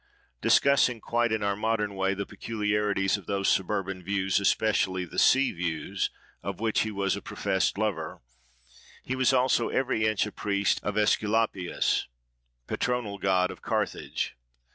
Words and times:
Discussing, 0.41 0.99
quite 0.99 1.31
in 1.31 1.43
our 1.43 1.55
modern 1.55 1.93
way, 1.93 2.15
the 2.15 2.25
peculiarities 2.25 3.17
of 3.17 3.27
those 3.27 3.47
suburban 3.47 4.01
views, 4.01 4.39
especially 4.39 5.05
the 5.05 5.19
sea 5.19 5.51
views, 5.51 6.09
of 6.41 6.59
which 6.59 6.79
he 6.79 6.89
was 6.89 7.15
a 7.15 7.21
professed 7.21 7.77
lover, 7.77 8.19
he 9.03 9.15
was 9.15 9.31
also 9.31 9.69
every 9.69 10.07
inch 10.07 10.25
a 10.25 10.31
priest 10.31 10.79
of 10.83 10.95
Aesculapius, 10.97 12.07
patronal 12.67 13.19
god 13.21 13.51
of 13.51 13.61
Carthage. 13.61 14.35